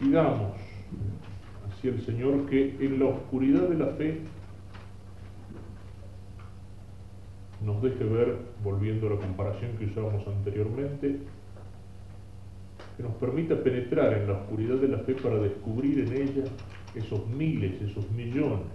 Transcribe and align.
Pidamos 0.00 0.52
hacia 1.68 1.90
el 1.90 2.00
Señor 2.06 2.46
que 2.48 2.74
en 2.80 2.98
la 2.98 3.04
oscuridad 3.04 3.68
de 3.68 3.76
la 3.76 3.86
fe 3.88 4.20
nos 7.62 7.82
deje 7.82 8.04
ver, 8.04 8.38
volviendo 8.64 9.08
a 9.08 9.10
la 9.10 9.16
comparación 9.20 9.76
que 9.76 9.84
usábamos 9.84 10.26
anteriormente, 10.26 11.18
que 12.96 13.02
nos 13.02 13.12
permita 13.16 13.62
penetrar 13.62 14.14
en 14.14 14.26
la 14.28 14.32
oscuridad 14.38 14.76
de 14.76 14.88
la 14.88 14.98
fe 15.00 15.14
para 15.16 15.36
descubrir 15.36 15.98
en 15.98 16.12
ella 16.14 16.44
esos 16.94 17.28
miles, 17.28 17.82
esos 17.82 18.10
millones 18.12 18.66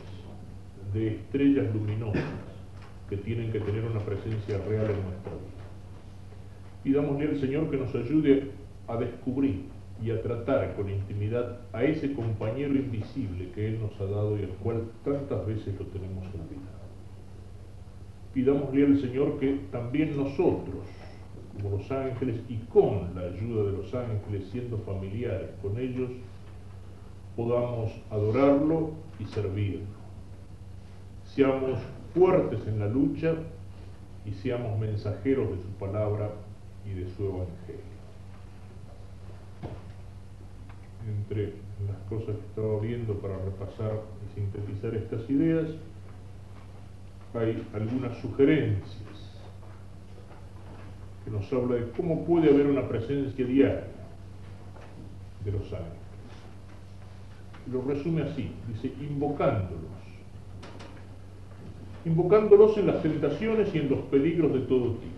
de 0.93 1.15
estrellas 1.15 1.73
luminosas 1.73 2.23
que 3.09 3.17
tienen 3.17 3.51
que 3.51 3.61
tener 3.61 3.83
una 3.83 3.99
presencia 3.99 4.59
real 4.59 4.91
en 4.91 5.01
nuestra 5.01 5.31
vida. 5.31 5.65
Pidámosle 6.83 7.29
al 7.29 7.39
Señor 7.39 7.71
que 7.71 7.77
nos 7.77 7.95
ayude 7.95 8.51
a 8.87 8.97
descubrir 8.97 9.74
y 10.03 10.11
a 10.11 10.21
tratar 10.21 10.75
con 10.75 10.89
intimidad 10.89 11.59
a 11.71 11.83
ese 11.83 12.13
compañero 12.13 12.75
invisible 12.75 13.51
que 13.51 13.67
Él 13.67 13.79
nos 13.79 13.99
ha 13.99 14.05
dado 14.05 14.37
y 14.37 14.43
al 14.43 14.49
cual 14.61 14.83
tantas 15.03 15.45
veces 15.45 15.79
lo 15.79 15.85
tenemos 15.87 16.25
olvidado. 16.27 16.85
Pidámosle 18.33 18.85
al 18.85 18.99
Señor 18.99 19.39
que 19.39 19.61
también 19.71 20.17
nosotros, 20.17 20.85
como 21.53 21.77
los 21.77 21.89
ángeles 21.89 22.41
y 22.49 22.57
con 22.65 23.15
la 23.15 23.21
ayuda 23.21 23.71
de 23.71 23.77
los 23.77 23.93
ángeles, 23.93 24.49
siendo 24.51 24.77
familiares 24.79 25.51
con 25.61 25.79
ellos, 25.79 26.11
podamos 27.37 27.91
adorarlo 28.09 28.91
y 29.19 29.25
servirlo. 29.25 29.85
Seamos 31.23 31.79
fuertes 32.13 32.67
en 32.67 32.79
la 32.79 32.87
lucha 32.87 33.35
y 34.25 34.31
seamos 34.31 34.77
mensajeros 34.79 35.49
de 35.49 35.63
su 35.63 35.69
palabra 35.79 36.31
y 36.85 36.93
de 36.93 37.09
su 37.09 37.23
evangelio. 37.23 37.94
Entre 41.07 41.53
las 41.85 41.97
cosas 42.09 42.35
que 42.35 42.45
estaba 42.47 42.79
viendo 42.79 43.13
para 43.19 43.37
repasar 43.37 44.01
y 44.25 44.33
sintetizar 44.33 44.95
estas 44.95 45.29
ideas, 45.29 45.69
hay 47.35 47.67
algunas 47.73 48.17
sugerencias 48.17 49.35
que 51.23 51.31
nos 51.31 51.51
habla 51.53 51.75
de 51.75 51.91
cómo 51.91 52.25
puede 52.25 52.49
haber 52.49 52.67
una 52.67 52.87
presencia 52.87 53.45
diaria 53.45 53.87
de 55.43 55.51
los 55.51 55.63
ángeles. 55.73 56.05
Lo 57.71 57.81
resume 57.81 58.23
así, 58.23 58.51
dice, 58.67 58.91
invocándolos. 58.99 59.91
Invocándolos 62.05 62.77
en 62.77 62.87
las 62.87 63.01
tentaciones 63.03 63.73
y 63.75 63.79
en 63.79 63.89
los 63.89 63.99
peligros 64.05 64.53
de 64.53 64.59
todo 64.61 64.93
tipo. 64.93 65.13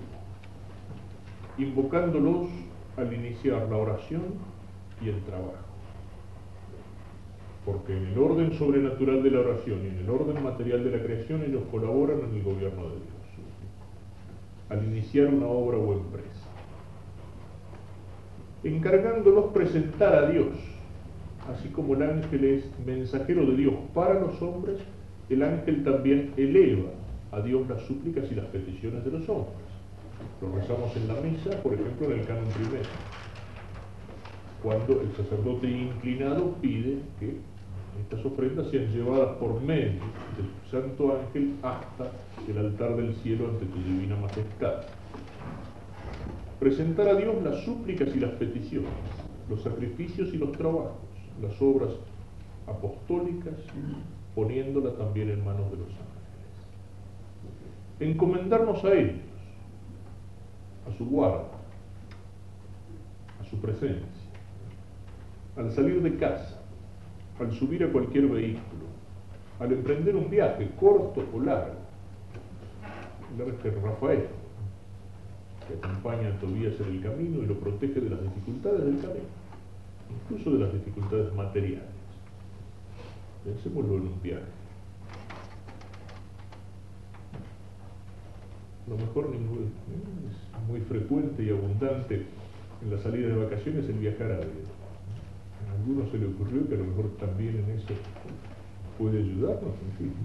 Invocándolos 1.57 2.47
al 2.97 3.13
iniciar 3.13 3.69
la 3.69 3.77
oración 3.77 4.23
y 5.01 5.09
el 5.09 5.21
trabajo 5.23 5.66
porque 7.67 7.97
en 7.97 8.05
el 8.05 8.17
orden 8.17 8.53
sobrenatural 8.53 9.21
de 9.21 9.29
la 9.29 9.41
oración 9.41 9.79
y 9.83 9.87
en 9.87 9.97
el 9.97 10.09
orden 10.09 10.41
material 10.41 10.85
de 10.85 10.91
la 10.91 11.03
creación 11.03 11.43
ellos 11.43 11.63
colaboran 11.69 12.19
en 12.19 12.37
el 12.37 12.41
gobierno 12.41 12.83
de 12.83 12.95
Dios, 12.95 13.17
al 14.69 14.85
iniciar 14.85 15.27
una 15.27 15.47
obra 15.47 15.77
o 15.77 15.91
empresa, 15.91 16.47
encargándolos 18.63 19.51
presentar 19.51 20.15
a 20.15 20.29
Dios, 20.29 20.47
así 21.51 21.67
como 21.67 21.95
el 21.95 22.03
ángel 22.03 22.45
es 22.45 22.63
mensajero 22.85 23.45
de 23.45 23.57
Dios 23.57 23.73
para 23.93 24.13
los 24.13 24.41
hombres, 24.41 24.77
el 25.29 25.43
ángel 25.43 25.83
también 25.83 26.31
eleva 26.37 26.91
a 27.33 27.41
Dios 27.41 27.67
las 27.67 27.81
súplicas 27.81 28.31
y 28.31 28.35
las 28.35 28.45
peticiones 28.45 29.03
de 29.03 29.11
los 29.11 29.27
hombres. 29.27 29.67
Lo 30.41 30.55
rezamos 30.55 30.95
en 30.95 31.07
la 31.09 31.15
misa, 31.15 31.61
por 31.61 31.73
ejemplo, 31.73 32.13
en 32.13 32.19
el 32.21 32.25
canon 32.25 32.47
primero, 32.47 32.89
cuando 34.63 35.01
el 35.01 35.11
sacerdote 35.17 35.69
inclinado 35.69 36.53
pide 36.61 36.99
que 37.19 37.56
estas 38.01 38.25
ofrendas 38.25 38.67
sean 38.69 38.91
llevadas 38.91 39.37
por 39.37 39.61
medio 39.61 40.01
del 40.35 40.71
santo 40.71 41.17
ángel 41.17 41.55
hasta 41.61 42.11
el 42.47 42.57
altar 42.57 42.95
del 42.95 43.15
cielo 43.15 43.49
ante 43.49 43.65
tu 43.65 43.77
divina 43.77 44.15
majestad. 44.15 44.83
Presentar 46.59 47.07
a 47.07 47.15
Dios 47.15 47.43
las 47.43 47.63
súplicas 47.63 48.09
y 48.15 48.19
las 48.19 48.31
peticiones, 48.31 48.89
los 49.49 49.61
sacrificios 49.61 50.33
y 50.33 50.37
los 50.37 50.51
trabajos, 50.53 50.97
las 51.41 51.61
obras 51.61 51.91
apostólicas, 52.67 53.53
poniéndola 54.35 54.93
también 54.95 55.29
en 55.29 55.43
manos 55.43 55.69
de 55.71 55.77
los 55.77 55.87
ángeles. 55.87 56.07
Encomendarnos 57.99 58.83
a 58.83 58.93
ellos, 58.93 59.21
a 60.87 60.97
su 60.97 61.05
guarda, 61.05 61.45
a 63.41 63.43
su 63.45 63.59
presencia. 63.59 64.05
Al 65.55 65.71
salir 65.71 66.01
de 66.03 66.15
casa, 66.17 66.56
al 67.39 67.53
subir 67.53 67.83
a 67.83 67.91
cualquier 67.91 68.27
vehículo, 68.27 68.85
al 69.59 69.71
emprender 69.71 70.15
un 70.15 70.29
viaje 70.29 70.69
corto 70.79 71.23
o 71.33 71.39
largo. 71.39 71.75
El 73.37 73.81
Rafael, 73.81 74.25
que 75.67 75.73
acompaña 75.75 76.29
a 76.29 76.39
Tobías 76.39 76.79
en 76.79 76.87
el 76.87 77.01
camino 77.01 77.43
y 77.43 77.45
lo 77.45 77.59
protege 77.59 77.99
de 77.99 78.09
las 78.09 78.21
dificultades 78.21 78.85
del 78.85 78.99
camino, 78.99 79.27
incluso 80.09 80.51
de 80.57 80.59
las 80.63 80.73
dificultades 80.73 81.33
materiales. 81.35 81.85
Pensémoslo 83.43 83.95
en 83.97 84.01
un 84.01 84.21
viaje. 84.21 84.43
Lo 88.87 88.95
mejor 88.97 89.29
es 89.33 90.67
muy 90.67 90.79
frecuente 90.81 91.43
y 91.43 91.49
abundante 91.49 92.25
en 92.81 92.91
la 92.95 92.97
salida 93.01 93.27
de 93.27 93.43
vacaciones 93.43 93.87
el 93.89 93.99
viajar 93.99 94.31
a 94.31 94.37
Dios 94.37 94.67
a 95.87 95.89
algunos 95.89 96.11
se 96.11 96.17
le 96.17 96.27
ocurrió 96.27 96.67
que 96.67 96.75
a 96.75 96.77
lo 96.77 96.85
mejor 96.85 97.09
también 97.17 97.63
en 97.63 97.77
eso 97.77 97.93
puede 98.97 99.19
ayudarnos. 99.19 99.73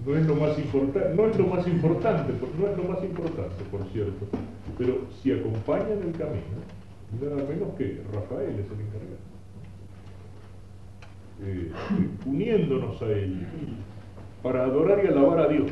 No 0.05 0.15
es 0.15 0.27
lo 0.27 0.35
más 0.35 0.59
importante, 0.59 1.15
no 1.15 1.27
es 1.27 1.37
lo 1.37 1.47
más 1.47 1.67
importante, 1.67 2.33
no 2.59 2.67
es 2.67 2.77
lo 2.77 2.83
más 2.83 3.03
importante, 3.03 3.63
por 3.71 3.85
cierto, 3.91 4.25
pero 4.77 5.01
si 5.21 5.31
acompañan 5.31 6.01
el 6.03 6.11
camino, 6.11 6.59
nada 7.21 7.47
menos 7.47 7.75
que 7.77 8.01
Rafael 8.11 8.59
es 8.59 8.65
el 8.65 8.81
encargado. 8.81 9.33
Eh, 11.45 11.71
uniéndonos 12.25 13.01
a 13.01 13.05
él 13.05 13.47
para 14.41 14.65
adorar 14.65 15.03
y 15.03 15.07
alabar 15.07 15.39
a 15.39 15.47
Dios, 15.47 15.71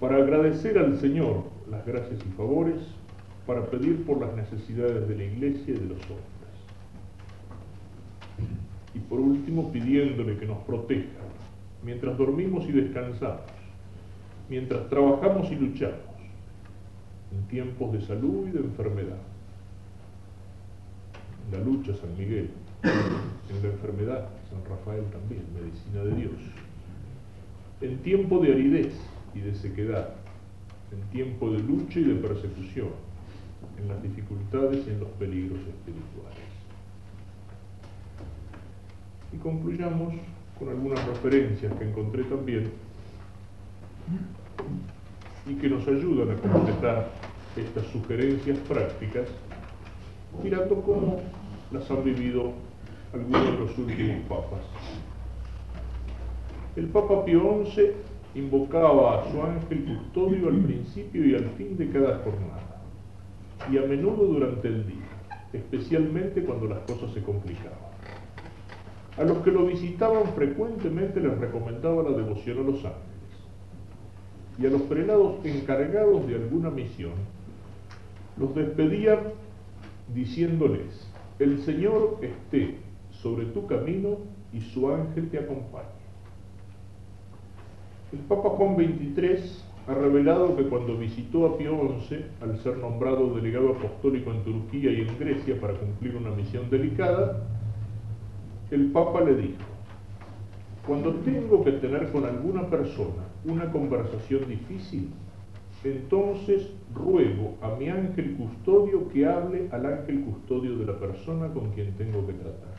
para 0.00 0.16
agradecer 0.16 0.78
al 0.78 0.98
Señor 0.98 1.44
las 1.70 1.84
gracias 1.84 2.20
y 2.26 2.30
favores, 2.36 2.76
para 3.46 3.66
pedir 3.66 4.04
por 4.04 4.20
las 4.20 4.34
necesidades 4.34 5.08
de 5.08 5.16
la 5.16 5.24
iglesia 5.24 5.74
y 5.74 5.78
de 5.78 5.86
los 5.86 6.02
hombres 6.04 6.37
y 8.94 8.98
por 8.98 9.20
último 9.20 9.70
pidiéndole 9.70 10.36
que 10.36 10.46
nos 10.46 10.58
proteja 10.58 11.28
mientras 11.82 12.16
dormimos 12.18 12.68
y 12.68 12.72
descansamos, 12.72 13.40
mientras 14.48 14.88
trabajamos 14.88 15.50
y 15.50 15.56
luchamos, 15.56 15.96
en 17.32 17.46
tiempos 17.48 17.92
de 17.92 18.00
salud 18.02 18.48
y 18.48 18.52
de 18.52 18.60
enfermedad. 18.60 19.18
En 21.46 21.58
la 21.58 21.64
lucha 21.64 21.94
San 21.94 22.16
Miguel, 22.16 22.50
en 22.82 23.62
la 23.62 23.68
enfermedad 23.68 24.28
San 24.50 24.64
Rafael 24.68 25.04
también, 25.10 25.42
medicina 25.54 26.04
de 26.04 26.20
Dios. 26.20 26.40
En 27.80 27.98
tiempo 27.98 28.40
de 28.40 28.52
aridez 28.52 28.94
y 29.34 29.40
de 29.40 29.54
sequedad, 29.54 30.14
en 30.90 31.00
tiempo 31.10 31.50
de 31.50 31.60
lucha 31.60 32.00
y 32.00 32.04
de 32.04 32.14
persecución, 32.14 32.88
en 33.80 33.88
las 33.88 34.02
dificultades 34.02 34.86
y 34.86 34.90
en 34.90 35.00
los 35.00 35.08
peligros 35.10 35.58
espirituales. 35.60 36.57
Y 39.32 39.36
concluyamos 39.36 40.14
con 40.58 40.68
algunas 40.68 41.06
referencias 41.06 41.72
que 41.74 41.84
encontré 41.84 42.24
también 42.24 42.70
y 45.46 45.54
que 45.54 45.68
nos 45.68 45.86
ayudan 45.86 46.30
a 46.30 46.40
completar 46.40 47.10
estas 47.56 47.86
sugerencias 47.86 48.58
prácticas, 48.68 49.28
mirando 50.42 50.80
cómo 50.82 51.20
las 51.70 51.90
han 51.90 52.04
vivido 52.04 52.52
algunos 53.12 53.44
de 53.44 53.58
los 53.58 53.78
últimos 53.78 54.20
papas. 54.28 54.60
El 56.76 56.86
Papa 56.86 57.24
Pío 57.24 57.64
XI 57.64 57.92
invocaba 58.34 59.20
a 59.20 59.30
su 59.30 59.42
ángel 59.42 59.84
custodio 59.84 60.48
al 60.48 60.58
principio 60.58 61.26
y 61.26 61.34
al 61.34 61.50
fin 61.50 61.76
de 61.76 61.90
cada 61.90 62.18
jornada, 62.18 62.82
y 63.70 63.78
a 63.78 63.82
menudo 63.82 64.26
durante 64.26 64.68
el 64.68 64.86
día, 64.86 65.08
especialmente 65.52 66.44
cuando 66.44 66.66
las 66.66 66.80
cosas 66.80 67.12
se 67.12 67.22
complicaban. 67.22 67.88
A 69.18 69.24
los 69.24 69.38
que 69.38 69.50
lo 69.50 69.66
visitaban 69.66 70.32
frecuentemente 70.36 71.20
les 71.20 71.36
recomendaba 71.38 72.04
la 72.04 72.16
devoción 72.16 72.58
a 72.58 72.62
los 72.62 72.76
ángeles. 72.76 73.02
Y 74.60 74.66
a 74.66 74.70
los 74.70 74.82
prelados 74.82 75.44
encargados 75.44 76.26
de 76.28 76.36
alguna 76.36 76.70
misión, 76.70 77.12
los 78.36 78.54
despedían 78.54 79.18
diciéndoles, 80.14 81.10
el 81.40 81.60
Señor 81.62 82.18
esté 82.22 82.76
sobre 83.10 83.46
tu 83.46 83.66
camino 83.66 84.18
y 84.52 84.60
su 84.60 84.88
ángel 84.88 85.28
te 85.30 85.38
acompañe. 85.38 85.98
El 88.12 88.20
Papa 88.20 88.50
Juan 88.50 88.76
XXIII 88.76 89.62
ha 89.88 89.94
revelado 89.94 90.56
que 90.56 90.64
cuando 90.64 90.96
visitó 90.96 91.46
a 91.46 91.58
Pío 91.58 91.76
XI, 92.08 92.24
al 92.40 92.56
ser 92.58 92.78
nombrado 92.78 93.34
delegado 93.34 93.70
apostólico 93.70 94.30
en 94.30 94.44
Turquía 94.44 94.92
y 94.92 95.00
en 95.00 95.18
Grecia 95.18 95.60
para 95.60 95.74
cumplir 95.74 96.16
una 96.16 96.30
misión 96.30 96.70
delicada, 96.70 97.57
el 98.70 98.90
Papa 98.92 99.22
le 99.22 99.34
dijo, 99.34 99.62
cuando 100.86 101.14
tengo 101.16 101.64
que 101.64 101.72
tener 101.72 102.10
con 102.10 102.24
alguna 102.24 102.66
persona 102.68 103.24
una 103.44 103.70
conversación 103.70 104.48
difícil, 104.48 105.10
entonces 105.84 106.70
ruego 106.94 107.56
a 107.62 107.76
mi 107.76 107.88
ángel 107.88 108.36
custodio 108.36 109.08
que 109.08 109.26
hable 109.26 109.68
al 109.70 109.86
ángel 109.86 110.22
custodio 110.22 110.76
de 110.76 110.86
la 110.86 110.98
persona 110.98 111.48
con 111.48 111.70
quien 111.70 111.92
tengo 111.94 112.26
que 112.26 112.32
tratar. 112.32 112.78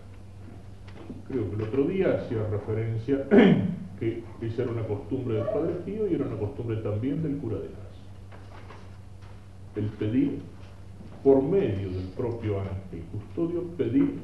Creo 1.27 1.49
que 1.49 1.55
el 1.55 1.61
otro 1.61 1.83
día 1.85 2.15
hacía 2.15 2.45
referencia 2.49 3.27
que 3.99 4.23
esa 4.41 4.63
era 4.63 4.71
una 4.71 4.87
costumbre 4.87 5.35
del 5.35 5.45
Padre 5.45 5.73
Pío 5.85 6.07
y 6.07 6.15
era 6.15 6.25
una 6.25 6.37
costumbre 6.37 6.77
también 6.77 7.23
del 7.23 7.37
cura 7.37 7.57
de 7.57 7.65
Ars. 7.65 7.99
El 9.75 9.85
pedir, 9.85 10.39
por 11.23 11.41
medio 11.41 11.89
del 11.89 12.07
propio 12.17 12.59
ángel 12.59 13.03
custodio, 13.11 13.63
pedir 13.77 14.15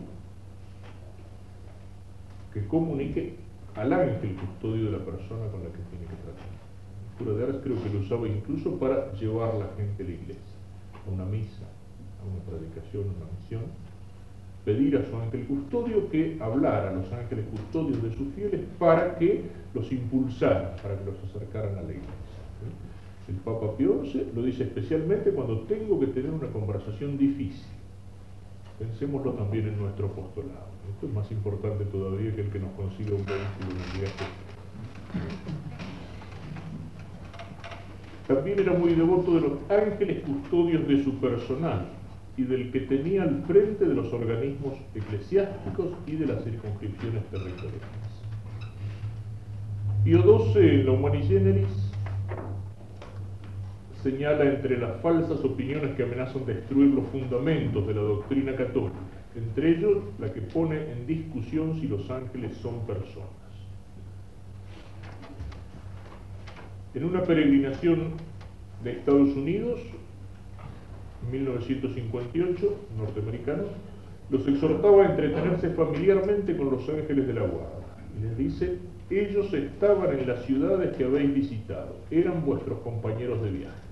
que 2.55 2.65
comunique 2.67 3.35
al 3.75 3.91
ángel 3.91 4.33
custodio 4.37 4.85
de 4.85 4.91
la 4.97 5.03
persona 5.03 5.45
con 5.51 5.61
la 5.61 5.69
que 5.75 5.83
tiene 5.91 6.07
que 6.07 6.15
tratar. 6.23 6.47
El 7.11 7.17
cura 7.17 7.35
de 7.35 7.43
Ars 7.43 7.59
creo 7.61 7.83
que 7.83 7.89
lo 7.89 7.99
usaba 7.99 8.29
incluso 8.29 8.79
para 8.79 9.11
llevar 9.11 9.51
a 9.51 9.59
la 9.59 9.67
gente 9.75 10.03
a 10.03 10.05
la 10.07 10.13
iglesia, 10.13 10.55
a 11.05 11.11
una 11.11 11.25
misa, 11.25 11.67
a 11.67 12.23
una 12.23 12.39
predicación, 12.47 13.03
a 13.03 13.11
una 13.11 13.27
misión, 13.37 13.63
pedir 14.63 14.95
a 14.95 15.03
su 15.03 15.17
ángel 15.17 15.45
custodio 15.47 16.09
que 16.09 16.37
hablara 16.39 16.91
a 16.91 16.93
los 16.93 17.11
ángeles 17.11 17.45
custodios 17.51 18.01
de 18.01 18.15
sus 18.15 18.33
fieles 18.33 18.61
para 18.79 19.17
que 19.17 19.43
los 19.73 19.91
impulsaran, 19.91 20.77
para 20.81 20.97
que 20.97 21.03
los 21.03 21.15
acercaran 21.25 21.77
a 21.77 21.81
la 21.81 21.91
iglesia. 21.91 22.39
El 23.27 23.35
Papa 23.35 23.75
Pío 23.75 24.01
XI 24.05 24.31
lo 24.33 24.43
dice 24.43 24.63
especialmente 24.63 25.31
cuando 25.31 25.59
tengo 25.61 25.99
que 25.99 26.07
tener 26.07 26.31
una 26.31 26.47
conversación 26.47 27.17
difícil. 27.17 27.65
Pensémoslo 28.79 29.31
también 29.33 29.67
en 29.67 29.79
nuestro 29.79 30.07
apostolado. 30.07 30.67
Esto 30.93 31.07
es 31.07 31.13
más 31.13 31.31
importante 31.31 31.85
todavía 31.85 32.35
que 32.35 32.41
el 32.41 32.49
que 32.49 32.59
nos 32.59 32.71
consiga 32.73 33.11
un 33.11 33.25
vehículo 33.25 33.71
en 33.71 33.99
viaje. 33.99 34.25
También 38.27 38.59
era 38.59 38.73
muy 38.73 38.93
devoto 38.93 39.35
de 39.35 39.41
los 39.41 39.53
ángeles 39.69 40.23
custodios 40.23 40.87
de 40.87 41.03
su 41.03 41.15
personal, 41.19 41.87
y 42.37 42.43
del 42.43 42.71
que 42.71 42.81
tenía 42.81 43.23
al 43.23 43.43
frente 43.43 43.85
de 43.85 43.93
los 43.93 44.11
organismos 44.11 44.73
eclesiásticos 44.93 45.87
y 46.05 46.15
de 46.15 46.25
las 46.27 46.43
circunscripciones 46.43 47.23
territoriales. 47.25 47.81
Pío 50.03 50.21
XII 50.21 50.69
en 50.69 50.85
la 50.85 50.91
Humani 50.91 51.23
Generis 51.23 51.84
señala 54.05 54.45
entre 54.45 54.77
las 54.77 55.01
falsas 55.01 55.43
opiniones 55.43 55.95
que 55.95 56.03
amenazan 56.03 56.45
destruir 56.45 56.93
los 56.93 57.07
fundamentos 57.07 57.87
de 57.87 57.93
la 57.95 58.01
doctrina 58.01 58.55
católica, 58.55 58.99
entre 59.35 59.71
ellos 59.71 60.03
la 60.19 60.31
que 60.31 60.41
pone 60.41 60.91
en 60.91 61.07
discusión 61.07 61.81
si 61.81 61.87
los 61.87 62.07
ángeles 62.11 62.55
son 62.57 62.85
personas. 62.85 63.31
En 66.93 67.03
una 67.03 67.23
peregrinación 67.23 68.11
de 68.83 68.91
Estados 68.91 69.29
Unidos, 69.29 69.81
1958, 71.31 72.85
norteamericano, 72.99 73.63
los 74.29 74.47
exhortaba 74.47 75.01
a 75.01 75.09
entretenerse 75.09 75.71
familiarmente 75.71 76.55
con 76.55 76.69
los 76.69 76.87
ángeles 76.87 77.25
de 77.25 77.33
la 77.33 77.41
guarda. 77.41 77.97
Y 78.19 78.21
les 78.21 78.37
dice, 78.37 78.77
ellos 79.09 79.51
estaban 79.51 80.15
en 80.15 80.27
las 80.27 80.45
ciudades 80.45 80.95
que 80.95 81.05
habéis 81.05 81.33
visitado, 81.33 81.95
eran 82.11 82.45
vuestros 82.45 82.77
compañeros 82.81 83.41
de 83.41 83.49
viaje. 83.49 83.84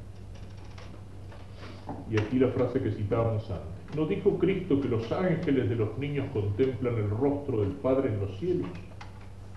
Y 2.09 2.19
aquí 2.19 2.39
la 2.39 2.50
frase 2.50 2.81
que 2.81 2.91
citábamos 2.91 3.50
antes. 3.50 3.95
¿No 3.95 4.07
dijo 4.07 4.38
Cristo 4.39 4.80
que 4.81 4.88
los 4.88 5.12
ángeles 5.12 5.69
de 5.69 5.75
los 5.75 5.97
niños 5.97 6.27
contemplan 6.33 6.95
el 6.95 7.09
rostro 7.09 7.62
del 7.62 7.71
Padre 7.71 8.09
en 8.09 8.19
los 8.19 8.38
cielos? 8.39 8.69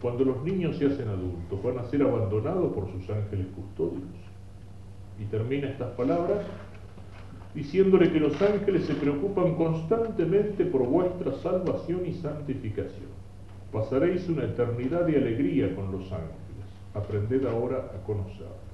Cuando 0.02 0.24
los 0.24 0.42
niños 0.44 0.76
se 0.76 0.86
hacen 0.86 1.08
adultos, 1.08 1.62
van 1.62 1.78
a 1.78 1.84
ser 1.84 2.02
abandonados 2.02 2.72
por 2.72 2.90
sus 2.92 3.08
ángeles 3.08 3.46
custodios. 3.54 4.02
Y 5.18 5.24
termina 5.24 5.68
estas 5.68 5.92
palabras 5.92 6.44
diciéndole 7.54 8.12
que 8.12 8.20
los 8.20 8.40
ángeles 8.42 8.84
se 8.84 8.94
preocupan 8.94 9.54
constantemente 9.54 10.66
por 10.66 10.86
vuestra 10.86 11.32
salvación 11.32 12.04
y 12.04 12.12
santificación. 12.12 13.08
Pasaréis 13.72 14.28
una 14.28 14.44
eternidad 14.44 15.06
de 15.06 15.16
alegría 15.16 15.74
con 15.74 15.90
los 15.90 16.04
ángeles. 16.12 16.36
Aprended 16.92 17.46
ahora 17.46 17.90
a 17.94 18.04
conocerlos. 18.04 18.65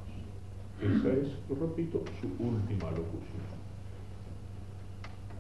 Esa 0.83 1.13
es, 1.13 1.29
lo 1.49 1.67
repito, 1.67 2.03
su 2.21 2.27
última 2.45 2.91
locución. 2.91 3.63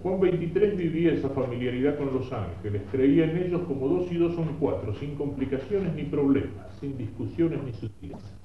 Juan 0.02 0.20
23 0.20 0.76
vivía 0.76 1.12
esa 1.12 1.28
familiaridad 1.30 1.96
con 1.96 2.12
los 2.12 2.32
ángeles, 2.32 2.82
creía 2.90 3.24
en 3.24 3.36
ellos 3.38 3.62
como 3.62 3.88
dos 3.88 4.10
y 4.10 4.16
dos 4.16 4.34
son 4.34 4.56
cuatro, 4.58 4.94
sin 4.94 5.14
complicaciones 5.16 5.94
ni 5.94 6.04
problemas, 6.04 6.66
sin 6.80 6.96
discusiones 6.96 7.62
ni 7.64 7.72
sutilezas. 7.72 8.41